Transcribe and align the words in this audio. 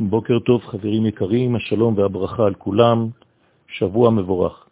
בוקר 0.00 0.38
טוב 0.38 0.62
חברים 0.64 1.06
יקרים, 1.06 1.56
השלום 1.56 1.98
והברכה 1.98 2.46
על 2.46 2.54
כולם, 2.54 3.08
שבוע 3.68 4.10
מבורך. 4.10 4.68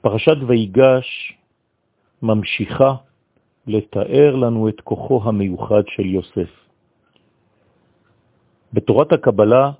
פרשת 0.00 0.36
ויגש 0.46 1.38
ממשיכה 2.22 2.94
לתאר 3.66 4.36
לנו 4.36 4.68
את 4.68 4.80
כוחו 4.80 5.20
המיוחד 5.24 5.82
של 5.86 6.06
יוסף. 6.06 6.50
בתורת 8.72 9.12
הקבלה, 9.12 9.70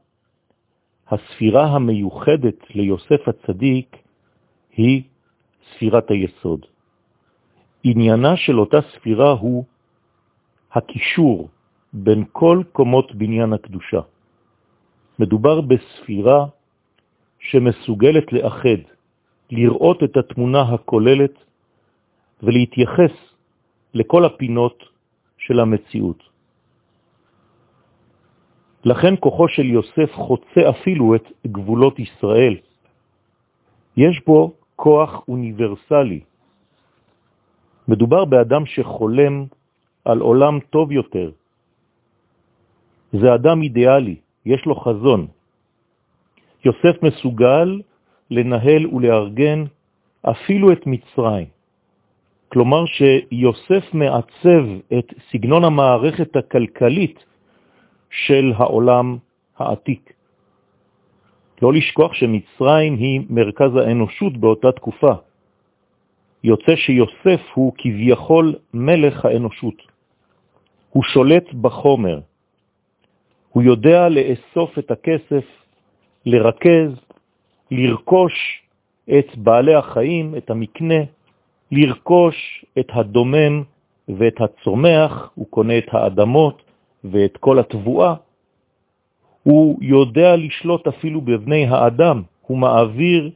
הספירה 1.09 1.67
המיוחדת 1.67 2.71
ליוסף 2.75 3.29
הצדיק 3.29 3.97
היא 4.73 5.03
ספירת 5.73 6.11
היסוד. 6.11 6.67
עניינה 7.85 8.37
של 8.37 8.61
אותה 8.61 8.79
ספירה 8.95 9.31
הוא 9.31 9.65
הקישור 10.73 11.49
בין 11.97 12.25
כל 12.33 12.63
קומות 12.73 13.15
בניין 13.15 13.53
הקדושה. 13.53 14.01
מדובר 15.19 15.61
בספירה 15.61 16.47
שמסוגלת 17.39 18.33
לאחד, 18.33 18.81
לראות 19.51 20.03
את 20.03 20.17
התמונה 20.17 20.63
הכוללת 20.63 21.35
ולהתייחס 22.43 23.15
לכל 23.95 24.25
הפינות 24.25 24.77
של 25.39 25.61
המציאות. 25.61 26.21
לכן 28.85 29.15
כוחו 29.21 29.49
של 29.49 29.67
יוסף 29.67 30.11
חוצה 30.13 30.61
אפילו 30.71 31.15
את 31.15 31.25
גבולות 31.47 31.99
ישראל. 31.99 32.57
יש 33.97 34.15
בו 34.27 34.53
כוח 34.77 35.25
אוניברסלי. 35.29 36.21
מדובר 37.89 38.25
באדם 38.25 38.67
שחולם 38.67 39.45
על 40.05 40.19
עולם 40.21 40.61
טוב 40.71 40.93
יותר, 40.93 41.31
זה 43.21 43.35
אדם 43.35 43.63
אידיאלי, 43.63 44.17
יש 44.47 44.67
לו 44.67 44.75
חזון. 44.75 45.27
יוסף 46.65 47.03
מסוגל 47.03 47.81
לנהל 48.31 48.87
ולארגן 48.87 49.65
אפילו 50.23 50.73
את 50.73 50.87
מצרים. 50.87 51.47
כלומר 52.49 52.85
שיוסף 52.87 53.95
מעצב 53.95 54.65
את 54.99 55.15
סגנון 55.31 55.65
המערכת 55.65 56.37
הכלכלית 56.37 57.25
של 58.11 58.53
העולם 58.57 59.17
העתיק. 59.59 60.13
לא 61.63 61.73
לשכוח 61.73 62.13
שמצרים 62.13 62.97
היא 62.97 63.21
מרכז 63.31 63.77
האנושות 63.77 64.37
באותה 64.37 64.73
תקופה. 64.73 65.13
יוצא 66.45 66.77
שיוסף 66.77 67.41
הוא 67.55 67.73
כביכול 67.79 68.55
מלך 68.75 69.25
האנושות. 69.25 69.83
הוא 70.91 71.03
שולט 71.03 71.53
בחומר, 71.55 72.21
הוא 73.57 73.63
יודע 73.63 74.09
לאסוף 74.09 74.79
את 74.79 74.91
הכסף, 74.91 75.45
לרכז, 76.27 76.91
לרכוש 77.71 78.63
את 79.19 79.37
בעלי 79.37 79.75
החיים, 79.75 80.35
את 80.37 80.51
המקנה, 80.51 81.01
לרכוש 81.73 82.65
את 82.79 82.89
הדומם 82.93 83.63
ואת 84.09 84.41
הצומח, 84.41 85.31
הוא 85.35 85.47
קונה 85.51 85.79
את 85.79 85.89
האדמות 85.93 86.63
ואת 87.05 87.37
כל 87.37 87.59
התבואה. 87.59 88.15
הוא 89.43 89.79
יודע 89.81 90.37
לשלוט 90.37 90.87
אפילו 90.87 91.21
בבני 91.21 91.67
האדם, 91.67 92.23
הוא 92.43 92.59
מעביר 92.59 93.31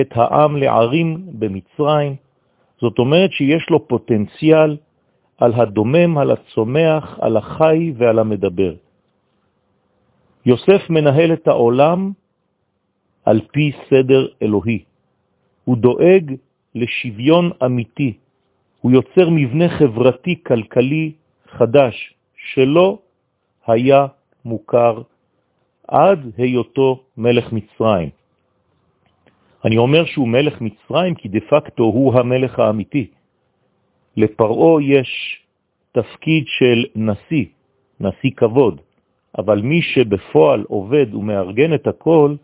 את 0.00 0.08
העם 0.14 0.56
לערים 0.56 1.22
במצרים. 1.26 2.14
זאת 2.80 2.98
אומרת 2.98 3.32
שיש 3.32 3.70
לו 3.70 3.88
פוטנציאל 3.88 4.76
על 5.38 5.52
הדומם, 5.54 6.18
על 6.18 6.30
הצומח, 6.30 7.18
על 7.20 7.36
החי 7.36 7.92
ועל 7.96 8.18
המדבר. 8.18 8.74
יוסף 10.46 10.90
מנהל 10.90 11.32
את 11.32 11.48
העולם 11.48 12.12
על 13.24 13.40
פי 13.52 13.72
סדר 13.90 14.26
אלוהי. 14.42 14.78
הוא 15.64 15.76
דואג 15.76 16.34
לשוויון 16.74 17.50
אמיתי. 17.64 18.12
הוא 18.80 18.92
יוצר 18.92 19.30
מבנה 19.30 19.68
חברתי-כלכלי 19.68 21.12
חדש 21.48 22.14
שלא 22.36 22.98
היה 23.66 24.06
מוכר 24.44 25.02
עד 25.88 26.20
היותו 26.36 27.02
מלך 27.16 27.52
מצרים. 27.52 28.10
אני 29.64 29.76
אומר 29.78 30.04
שהוא 30.04 30.28
מלך 30.28 30.60
מצרים 30.60 31.14
כי 31.14 31.28
דה 31.28 31.40
פקטו 31.50 31.82
הוא 31.82 32.14
המלך 32.14 32.58
האמיתי. 32.58 33.06
לפרעו 34.16 34.80
יש 34.80 35.42
תפקיד 35.92 36.44
של 36.46 36.84
נשיא, 36.96 37.44
נשיא 38.00 38.30
כבוד. 38.36 38.80
אבל 39.38 39.62
מי 39.62 39.82
שבפועל 39.82 40.64
עובד 40.68 41.14
ומארגן 41.14 41.74
את 41.74 41.86
הכל, 41.86 42.34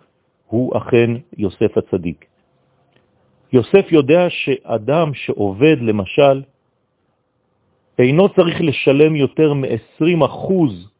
הוא 0.46 0.76
אכן 0.76 1.10
יוסף 1.36 1.78
הצדיק. 1.78 2.24
יוסף 3.52 3.92
יודע 3.92 4.30
שאדם 4.30 5.14
שעובד, 5.14 5.76
למשל, 5.80 6.42
אינו 7.98 8.28
צריך 8.28 8.60
לשלם 8.60 9.16
יותר 9.16 9.54
מ-20% 9.54 10.52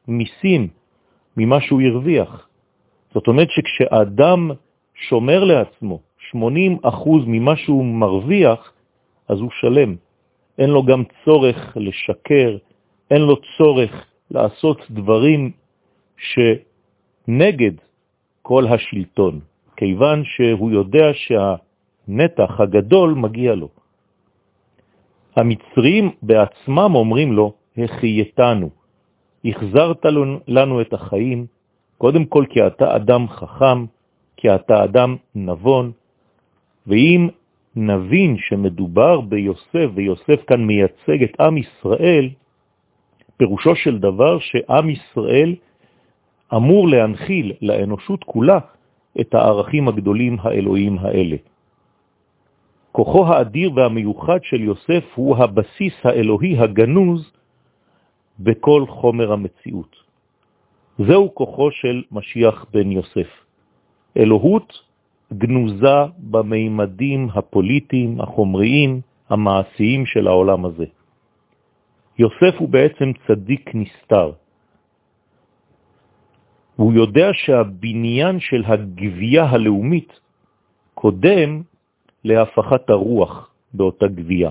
מיסים 0.09 0.69
ממה 1.37 1.61
שהוא 1.61 1.83
הרוויח. 1.83 2.49
זאת 3.15 3.29
אומרת 3.29 3.49
שכשאדם 3.51 4.51
שומר 4.95 5.45
לעצמו 5.45 6.01
80% 6.35 6.37
ממה 7.27 7.57
שהוא 7.57 7.85
מרוויח, 7.85 8.73
אז 9.29 9.41
הוא 9.41 9.51
שלם. 9.61 9.97
אין 10.59 10.71
לו 10.71 10.83
גם 10.83 11.03
צורך 11.25 11.77
לשקר, 11.77 12.57
אין 13.11 13.23
לו 13.23 13.37
צורך 13.57 14.05
לעשות 14.31 14.91
דברים 14.91 15.51
שנגד 16.19 17.73
כל 18.43 18.65
השלטון, 18.67 19.41
כיוון 19.77 20.25
שהוא 20.25 20.71
יודע 20.71 21.07
שהנתח 21.15 22.61
הגדול 22.61 23.15
מגיע 23.15 23.55
לו. 23.55 23.69
המצרים 25.37 26.11
בעצמם 26.23 26.91
אומרים 26.95 27.33
לו, 27.33 27.53
החייתנו, 27.79 28.71
החזרת 29.45 30.07
לנו 30.49 30.81
את 30.81 30.93
החיים, 30.93 31.47
קודם 31.99 32.25
כל 32.25 32.45
כי 32.51 32.67
אתה 32.67 32.97
אדם 32.97 33.29
חכם, 33.29 33.85
כי 34.37 34.55
אתה 34.55 34.85
אדם 34.85 35.17
נבון, 35.35 35.93
ואם 36.87 37.29
נבין 37.77 38.37
שמדובר 38.39 39.21
ביוסף, 39.21 39.89
ויוסף 39.95 40.45
כאן 40.47 40.65
מייצג 40.65 41.23
את 41.23 41.41
עם 41.41 41.57
ישראל, 41.59 42.29
פירושו 43.37 43.77
של 43.77 43.99
דבר 43.99 44.39
שעם 44.39 44.91
ישראל 44.91 45.55
אמור 46.55 46.89
להנחיל 46.89 47.53
לאנושות 47.63 48.25
כולה 48.25 48.59
את 49.21 49.35
הערכים 49.35 49.89
הגדולים 49.89 50.37
האלוהים 50.41 50.99
האלה. 50.99 51.37
כוחו 52.93 53.27
האדיר 53.27 53.71
והמיוחד 53.75 54.39
של 54.43 54.61
יוסף 54.61 55.05
הוא 55.15 55.37
הבסיס 55.37 55.95
האלוהי 56.05 56.59
הגנוז 56.59 57.33
בכל 58.41 58.85
חומר 58.89 59.33
המציאות. 59.33 59.97
זהו 60.99 61.35
כוחו 61.35 61.71
של 61.71 62.03
משיח 62.13 62.67
בן 62.73 62.93
יוסף. 62.93 63.31
אלוהות 64.17 64.73
גנוזה 65.33 65.99
במימדים 66.19 67.29
הפוליטיים, 67.35 68.21
החומריים, 68.21 69.01
המעשיים 69.29 70.07
של 70.07 70.27
העולם 70.27 70.65
הזה. 70.65 70.87
יוסף 72.19 72.55
הוא 72.59 72.69
בעצם 72.69 73.13
צדיק 73.27 73.71
נסתר. 73.75 74.33
והוא 76.79 76.93
יודע 76.93 77.29
שהבניין 77.33 78.41
של 78.41 78.63
הגבייה 78.67 79.45
הלאומית 79.45 80.21
קודם 80.95 81.63
להפכת 82.25 82.91
הרוח 82.91 83.51
באותה 83.75 84.07
גבייה. 84.07 84.51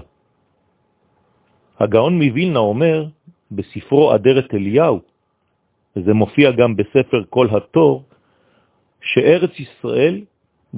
הגאון 1.79 2.13
מווילנה 2.23 2.59
אומר 2.59 3.05
בספרו 3.51 4.15
אדרת 4.15 4.53
אליהו, 4.53 4.99
וזה 5.95 6.13
מופיע 6.13 6.51
גם 6.51 6.75
בספר 6.75 7.23
כל 7.29 7.47
התור, 7.51 8.03
שארץ 9.01 9.59
ישראל 9.59 10.21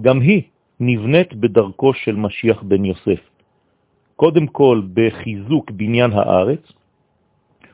גם 0.02 0.22
היא 0.22 0.42
נבנית 0.80 1.34
בדרכו 1.34 1.94
של 1.94 2.16
משיח 2.16 2.64
בן 2.64 2.86
יוסף. 2.86 3.22
קודם 4.16 4.48
כל 4.48 4.82
בחיזוק 4.94 5.72
בניין 5.72 6.12
הארץ, 6.12 6.64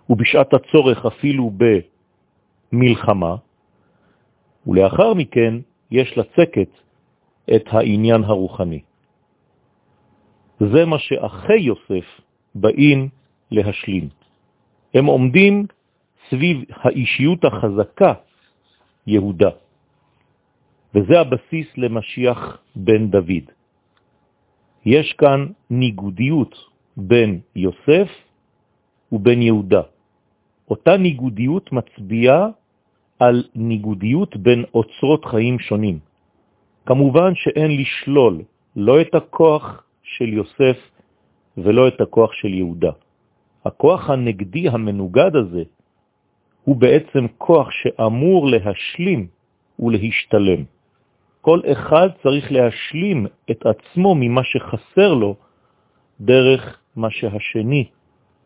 ובשעת 0.09 0.53
הצורך 0.53 1.05
אפילו 1.05 1.51
במלחמה, 2.71 3.35
ולאחר 4.67 5.13
מכן 5.13 5.53
יש 5.91 6.17
לצקת 6.17 6.69
את 7.55 7.63
העניין 7.67 8.23
הרוחני. 8.23 8.81
זה 10.59 10.85
מה 10.85 10.99
שאחי 10.99 11.59
יוסף 11.59 12.07
באים 12.55 13.09
להשלים. 13.51 14.09
הם 14.93 15.05
עומדים 15.05 15.65
סביב 16.29 16.57
האישיות 16.69 17.45
החזקה, 17.45 18.13
יהודה. 19.07 19.49
וזה 20.95 21.19
הבסיס 21.19 21.67
למשיח 21.77 22.57
בן 22.75 23.11
דוד. 23.11 23.45
יש 24.85 25.13
כאן 25.13 25.45
ניגודיות 25.69 26.55
בין 26.97 27.39
יוסף 27.55 28.09
ובין 29.11 29.41
יהודה. 29.41 29.81
אותה 30.69 30.97
ניגודיות 30.97 31.71
מצביעה 31.71 32.49
על 33.19 33.43
ניגודיות 33.55 34.37
בין 34.37 34.63
אוצרות 34.73 35.25
חיים 35.25 35.59
שונים. 35.59 35.99
כמובן 36.85 37.35
שאין 37.35 37.71
לשלול 37.77 38.41
לא 38.75 39.01
את 39.01 39.15
הכוח 39.15 39.83
של 40.03 40.33
יוסף 40.33 40.77
ולא 41.57 41.87
את 41.87 42.01
הכוח 42.01 42.33
של 42.33 42.53
יהודה. 42.53 42.91
הכוח 43.65 44.09
הנגדי 44.09 44.69
המנוגד 44.69 45.35
הזה 45.35 45.63
הוא 46.63 46.75
בעצם 46.75 47.25
כוח 47.37 47.71
שאמור 47.71 48.47
להשלים 48.47 49.27
ולהשתלם. 49.79 50.63
כל 51.41 51.59
אחד 51.71 52.09
צריך 52.23 52.51
להשלים 52.51 53.27
את 53.51 53.65
עצמו 53.65 54.15
ממה 54.15 54.43
שחסר 54.43 55.13
לו 55.13 55.35
דרך 56.19 56.79
מה 56.95 57.09
שהשני 57.09 57.85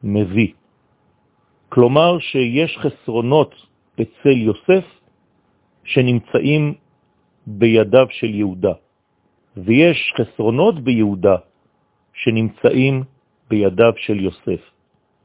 מביא. 0.03 0.51
כלומר 1.69 2.19
שיש 2.19 2.77
חסרונות 2.77 3.68
אצל 4.01 4.37
יוסף 4.37 4.85
שנמצאים 5.83 6.73
בידיו 7.47 8.07
של 8.09 8.35
יהודה, 8.35 8.73
ויש 9.57 10.13
חסרונות 10.17 10.83
ביהודה 10.83 11.35
שנמצאים 12.13 13.03
בידיו 13.49 13.93
של 13.97 14.19
יוסף. 14.19 14.61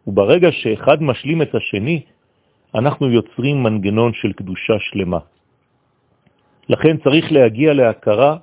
וברגע 0.07 0.53
שאחד 0.53 1.03
משלים 1.03 1.43
את 1.43 1.55
השני, 1.55 2.03
אנחנו 2.75 3.11
יוצרים 3.11 3.63
מנגנון 3.63 4.13
של 4.15 4.33
קדושה 4.33 4.79
שלמה. 4.81 5.19
לכן 6.69 6.97
צריך 6.97 7.33
להגיע 7.33 7.73
להכרה 7.73 8.37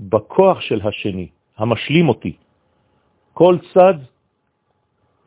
בכוח 0.00 0.60
של 0.60 0.80
השני, 0.84 1.28
המשלים 1.58 2.08
אותי. 2.08 2.34
כל 3.34 3.56
צד 3.74 3.94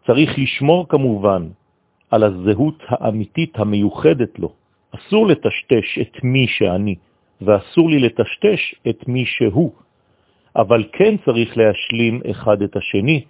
צריך 0.05 0.29
לשמור 0.37 0.87
כמובן 0.89 1.49
על 2.13 2.23
הזהות 2.23 2.83
האמיתית 2.87 3.59
המיוחדת 3.59 4.39
לו. 4.39 4.53
אסור 4.95 5.27
לטשטש 5.27 5.99
את 6.01 6.23
מי 6.23 6.47
שאני, 6.47 6.95
ואסור 7.41 7.89
לי 7.89 7.99
לטשטש 7.99 8.75
את 8.89 9.07
מי 9.07 9.25
שהוא, 9.25 9.71
אבל 10.55 10.83
כן 10.93 11.15
צריך 11.25 11.57
להשלים 11.57 12.21
אחד 12.31 12.61
את 12.61 12.75
השני 12.75 13.25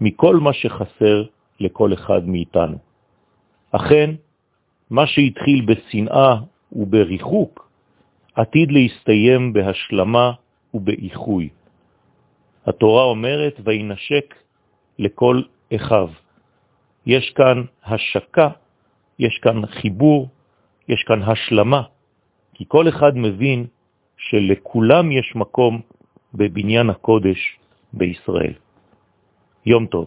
מכל 0.00 0.36
מה 0.36 0.52
שחסר 0.52 1.24
לכל 1.60 1.92
אחד 1.92 2.28
מאיתנו. 2.28 2.78
אכן, 3.70 4.10
מה 4.90 5.06
שהתחיל 5.06 5.64
בשנאה 5.64 6.36
ובריחוק, 6.72 7.70
עתיד 8.34 8.72
להסתיים 8.72 9.52
בהשלמה 9.52 10.32
ובאיחוי. 10.74 11.48
התורה 12.66 13.04
אומרת, 13.04 13.60
וינשק 13.64 14.34
לכל 14.98 15.42
אחיו. 15.74 16.23
יש 17.06 17.30
כאן 17.30 17.64
השקה, 17.84 18.48
יש 19.18 19.38
כאן 19.42 19.66
חיבור, 19.66 20.28
יש 20.88 21.02
כאן 21.02 21.22
השלמה, 21.22 21.82
כי 22.54 22.64
כל 22.68 22.88
אחד 22.88 23.12
מבין 23.16 23.66
שלכולם 24.16 25.12
יש 25.12 25.32
מקום 25.36 25.80
בבניין 26.34 26.90
הקודש 26.90 27.58
בישראל. 27.92 28.52
יום 29.66 29.86
טוב. 29.86 30.06